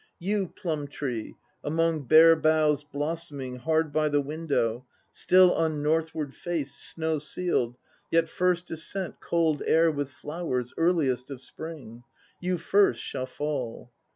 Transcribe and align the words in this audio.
You, 0.17 0.47
plum 0.47 0.87
tree, 0.87 1.35
among 1.63 2.07
bare 2.07 2.35
boughs 2.35 2.83
blossoming 2.83 3.57
Hard 3.57 3.93
by 3.93 4.09
the 4.09 4.19
window, 4.19 4.87
still 5.11 5.53
on 5.53 5.83
northward 5.83 6.33
face 6.33 6.73
Snow 6.73 7.19
sealed, 7.19 7.77
yet 8.09 8.27
first 8.27 8.65
to 8.69 8.77
scent 8.77 9.19
Cold 9.19 9.61
air 9.67 9.91
with 9.91 10.09
flowers, 10.09 10.73
earliest 10.75 11.29
of 11.29 11.39
Spring; 11.39 12.03
'You 12.39 12.57
first 12.57 12.99
shall 12.99 13.27
fall.' 13.27 13.91